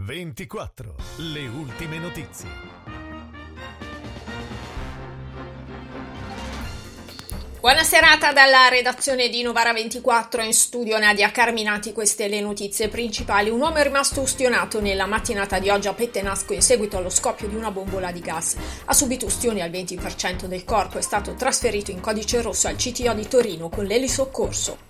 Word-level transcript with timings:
24. 0.00 0.94
Le 1.16 1.48
ultime 1.48 1.98
notizie. 1.98 2.48
Buona 7.58 7.82
serata 7.82 8.32
dalla 8.32 8.68
redazione 8.68 9.28
di 9.28 9.42
Novara 9.42 9.72
24 9.72 10.42
in 10.42 10.54
studio 10.54 10.96
Nadia 11.00 11.32
Carminati, 11.32 11.92
queste 11.92 12.28
le 12.28 12.40
notizie 12.40 12.88
principali. 12.88 13.50
Un 13.50 13.60
uomo 13.60 13.74
è 13.78 13.82
rimasto 13.82 14.20
ustionato 14.20 14.80
nella 14.80 15.06
mattinata 15.06 15.58
di 15.58 15.68
oggi 15.68 15.88
a 15.88 15.94
Pettenasco 15.94 16.52
in 16.52 16.62
seguito 16.62 16.96
allo 16.96 17.10
scoppio 17.10 17.48
di 17.48 17.56
una 17.56 17.72
bombola 17.72 18.12
di 18.12 18.20
gas. 18.20 18.54
Ha 18.84 18.92
subito 18.92 19.26
ustioni 19.26 19.62
al 19.62 19.70
20% 19.70 20.44
del 20.44 20.64
corpo, 20.64 20.98
è 20.98 21.02
stato 21.02 21.34
trasferito 21.34 21.90
in 21.90 21.98
codice 21.98 22.40
rosso 22.40 22.68
al 22.68 22.76
CTO 22.76 23.14
di 23.14 23.26
Torino 23.26 23.68
con 23.68 23.84
l'elisoccorso. 23.84 24.87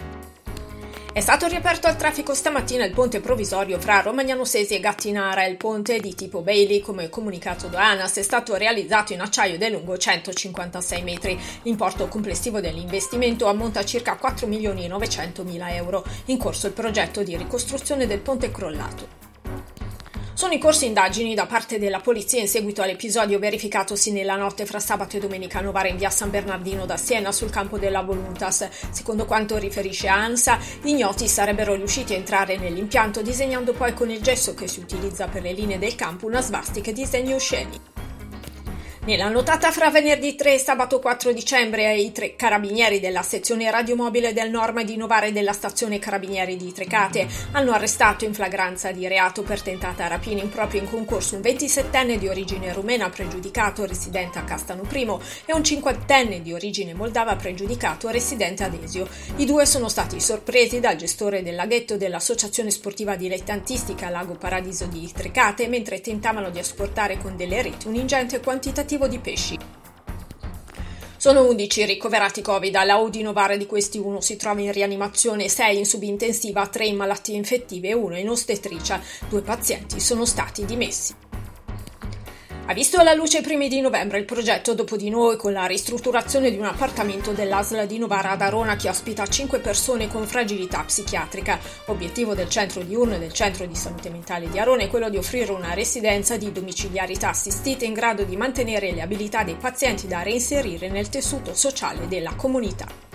È 1.18 1.20
stato 1.20 1.48
riaperto 1.48 1.88
al 1.88 1.96
traffico 1.96 2.32
stamattina 2.32 2.84
il 2.84 2.94
ponte 2.94 3.18
provvisorio 3.18 3.80
fra 3.80 4.02
Romagnano 4.02 4.44
Sesi 4.44 4.76
e 4.76 4.78
Gattinara. 4.78 5.46
Il 5.46 5.56
ponte 5.56 5.98
di 5.98 6.14
tipo 6.14 6.42
Bailey, 6.42 6.78
come 6.78 7.08
comunicato 7.08 7.66
da 7.66 7.90
ANAS, 7.90 8.18
è 8.18 8.22
stato 8.22 8.54
realizzato 8.54 9.14
in 9.14 9.20
acciaio 9.20 9.58
è 9.58 9.68
lungo 9.68 9.98
156 9.98 11.02
metri. 11.02 11.36
L'importo 11.62 12.06
complessivo 12.06 12.60
dell'investimento 12.60 13.48
ammonta 13.48 13.80
a 13.80 13.84
circa 13.84 14.14
4 14.14 14.46
milioni 14.46 14.84
e 14.84 14.88
900 14.88 15.42
mila 15.42 15.74
euro. 15.74 16.04
In 16.26 16.38
corso 16.38 16.68
il 16.68 16.72
progetto 16.72 17.24
di 17.24 17.36
ricostruzione 17.36 18.06
del 18.06 18.20
ponte 18.20 18.52
crollato. 18.52 19.27
Sono 20.38 20.52
in 20.52 20.60
corso 20.60 20.84
indagini 20.84 21.34
da 21.34 21.46
parte 21.46 21.80
della 21.80 21.98
polizia 21.98 22.40
in 22.40 22.46
seguito 22.46 22.80
all'episodio 22.80 23.40
verificatosi 23.40 24.12
nella 24.12 24.36
notte 24.36 24.66
fra 24.66 24.78
sabato 24.78 25.16
e 25.16 25.18
domenica 25.18 25.58
a 25.58 25.62
Novara 25.62 25.88
in 25.88 25.96
via 25.96 26.10
San 26.10 26.30
Bernardino 26.30 26.86
da 26.86 26.96
Siena 26.96 27.32
sul 27.32 27.50
campo 27.50 27.76
della 27.76 28.02
Voluntas. 28.02 28.68
Secondo 28.92 29.24
quanto 29.24 29.56
riferisce 29.56 30.06
ANSA, 30.06 30.60
gli 30.80 30.90
ignoti 30.90 31.26
sarebbero 31.26 31.74
riusciti 31.74 32.14
a 32.14 32.18
entrare 32.18 32.56
nell'impianto 32.56 33.20
disegnando 33.20 33.72
poi 33.72 33.92
con 33.94 34.10
il 34.10 34.22
gesso 34.22 34.54
che 34.54 34.68
si 34.68 34.78
utilizza 34.78 35.26
per 35.26 35.42
le 35.42 35.52
linee 35.52 35.80
del 35.80 35.96
campo 35.96 36.26
una 36.26 36.40
svastica 36.40 36.90
e 36.90 36.92
disegni 36.92 37.32
osceni. 37.32 37.97
Nella 39.08 39.30
notata 39.30 39.70
fra 39.70 39.88
venerdì 39.88 40.34
3 40.34 40.52
e 40.52 40.58
sabato 40.58 40.98
4 40.98 41.32
dicembre 41.32 41.96
i 41.96 42.12
tre 42.12 42.36
carabinieri 42.36 43.00
della 43.00 43.22
sezione 43.22 43.70
radiomobile 43.70 44.34
del 44.34 44.50
Norma 44.50 44.84
di 44.84 44.98
Novare 44.98 45.32
della 45.32 45.54
stazione 45.54 45.98
carabinieri 45.98 46.58
di 46.58 46.70
Trecate 46.74 47.26
hanno 47.52 47.72
arrestato 47.72 48.26
in 48.26 48.34
flagranza 48.34 48.92
di 48.92 49.08
reato 49.08 49.40
per 49.40 49.62
tentata 49.62 50.06
rapina 50.08 50.42
in 50.42 50.50
proprio 50.50 50.82
in 50.82 50.90
concorso 50.90 51.36
un 51.36 51.40
27enne 51.40 52.18
di 52.18 52.28
origine 52.28 52.70
rumena 52.74 53.08
pregiudicato 53.08 53.86
residente 53.86 54.40
a 54.40 54.44
Castano 54.44 54.86
I 54.92 55.06
e 55.46 55.54
un 55.54 55.64
cinquantenne 55.64 56.42
di 56.42 56.52
origine 56.52 56.92
moldava 56.92 57.34
pregiudicato 57.34 58.10
residente 58.10 58.64
ad 58.64 58.74
Esio. 58.74 59.08
I 59.36 59.46
due 59.46 59.64
sono 59.64 59.88
stati 59.88 60.20
sorpresi 60.20 60.80
dal 60.80 60.96
gestore 60.96 61.42
del 61.42 61.54
laghetto 61.54 61.96
dell'associazione 61.96 62.70
sportiva 62.70 63.16
dilettantistica 63.16 64.10
Lago 64.10 64.34
Paradiso 64.34 64.84
di 64.84 65.10
Trecate 65.10 65.66
mentre 65.66 66.02
tentavano 66.02 66.50
di 66.50 66.58
esportare 66.58 67.16
con 67.16 67.38
delle 67.38 67.62
reti 67.62 67.88
un 67.88 67.94
ingente 67.94 68.40
quantitativo 68.40 68.96
arrivo 68.98 69.06
di 69.06 69.18
pesci. 69.18 69.56
Sono 71.16 71.46
11 71.46 71.84
ricoverati 71.84 72.42
Covid, 72.42 72.74
alla 72.74 72.94
Audi 72.94 73.22
Novare 73.22 73.56
di 73.56 73.66
questi 73.66 73.98
uno 73.98 74.20
si 74.20 74.36
trova 74.36 74.60
in 74.60 74.72
rianimazione, 74.72 75.48
6 75.48 75.78
in 75.78 75.86
subintensiva, 75.86 76.66
3 76.66 76.86
in 76.86 76.96
malattie 76.96 77.36
infettive 77.36 77.88
e 77.88 77.94
1 77.94 78.18
in 78.18 78.28
ostetricia. 78.28 79.00
Due 79.28 79.40
pazienti 79.42 80.00
sono 80.00 80.24
stati 80.24 80.64
dimessi. 80.64 81.27
Ha 82.70 82.74
visto 82.74 83.00
la 83.02 83.14
luce 83.14 83.38
i 83.38 83.42
primi 83.42 83.66
di 83.66 83.80
novembre 83.80 84.18
il 84.18 84.26
progetto 84.26 84.74
Dopo 84.74 84.98
di 84.98 85.08
noi 85.08 85.38
con 85.38 85.52
la 85.52 85.64
ristrutturazione 85.64 86.50
di 86.50 86.58
un 86.58 86.66
appartamento 86.66 87.32
dell'ASL 87.32 87.86
di 87.86 87.96
Novara 87.96 88.32
ad 88.32 88.42
Arona 88.42 88.76
che 88.76 88.90
ospita 88.90 89.26
5 89.26 89.60
persone 89.60 90.06
con 90.06 90.26
fragilità 90.26 90.84
psichiatrica. 90.84 91.58
Obiettivo 91.86 92.34
del 92.34 92.50
centro 92.50 92.82
di 92.82 92.94
URN 92.94 93.14
e 93.14 93.18
del 93.20 93.32
centro 93.32 93.64
di 93.64 93.74
salute 93.74 94.10
mentale 94.10 94.50
di 94.50 94.58
Arona 94.58 94.82
è 94.82 94.88
quello 94.88 95.08
di 95.08 95.16
offrire 95.16 95.52
una 95.52 95.72
residenza 95.72 96.36
di 96.36 96.52
domiciliarità 96.52 97.30
assistita 97.30 97.86
in 97.86 97.94
grado 97.94 98.24
di 98.24 98.36
mantenere 98.36 98.92
le 98.92 99.00
abilità 99.00 99.44
dei 99.44 99.56
pazienti 99.58 100.06
da 100.06 100.20
reinserire 100.20 100.90
nel 100.90 101.08
tessuto 101.08 101.54
sociale 101.54 102.06
della 102.06 102.34
comunità. 102.36 103.07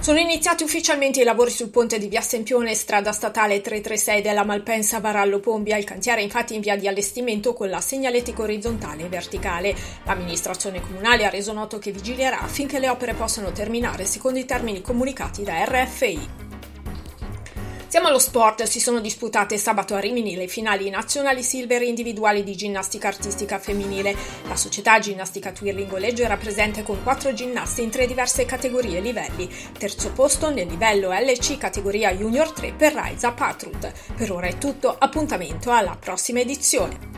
Sono 0.00 0.20
iniziati 0.20 0.62
ufficialmente 0.62 1.20
i 1.20 1.24
lavori 1.24 1.50
sul 1.50 1.70
ponte 1.70 1.98
di 1.98 2.06
Via 2.06 2.20
Sempione, 2.20 2.74
strada 2.74 3.10
statale 3.12 3.60
336 3.60 4.22
della 4.22 4.44
Malpensa 4.44 5.00
Varallo 5.00 5.40
Pombia. 5.40 5.76
Il 5.76 5.84
cantiere 5.84 6.20
è 6.20 6.24
infatti 6.24 6.54
in 6.54 6.60
via 6.60 6.76
di 6.76 6.86
allestimento 6.86 7.52
con 7.52 7.68
la 7.68 7.80
segnaletica 7.80 8.42
orizzontale 8.42 9.04
e 9.04 9.08
verticale. 9.08 9.74
L'amministrazione 10.04 10.80
comunale 10.80 11.26
ha 11.26 11.30
reso 11.30 11.52
noto 11.52 11.78
che 11.78 11.90
vigilerà 11.90 12.40
affinché 12.40 12.78
le 12.78 12.88
opere 12.88 13.14
possano 13.14 13.50
terminare 13.50 14.04
secondo 14.06 14.38
i 14.38 14.46
termini 14.46 14.80
comunicati 14.80 15.42
da 15.42 15.64
RFI. 15.64 16.47
Siamo 17.90 18.08
allo 18.08 18.18
sport, 18.18 18.64
si 18.64 18.80
sono 18.80 19.00
disputate 19.00 19.56
sabato 19.56 19.94
a 19.94 19.98
Rimini 19.98 20.36
le 20.36 20.46
finali 20.46 20.90
nazionali 20.90 21.42
silver 21.42 21.80
individuali 21.80 22.44
di 22.44 22.54
ginnastica 22.54 23.08
artistica 23.08 23.58
femminile. 23.58 24.14
La 24.46 24.56
società 24.56 24.98
ginnastica 24.98 25.52
Twirling 25.52 25.96
Leggio 25.96 26.26
presente 26.36 26.82
con 26.82 27.02
quattro 27.02 27.32
ginnasti 27.32 27.82
in 27.82 27.88
tre 27.88 28.06
diverse 28.06 28.44
categorie 28.44 28.98
e 28.98 29.00
livelli. 29.00 29.48
Terzo 29.78 30.12
posto 30.12 30.50
nel 30.50 30.66
livello 30.66 31.12
LC 31.12 31.56
categoria 31.56 32.12
Junior 32.12 32.52
3 32.52 32.74
per 32.74 32.92
Raisa 32.92 33.32
Patrut. 33.32 33.90
Per 34.14 34.32
ora 34.32 34.48
è 34.48 34.58
tutto, 34.58 34.94
appuntamento 34.98 35.72
alla 35.72 35.96
prossima 35.98 36.40
edizione. 36.40 37.17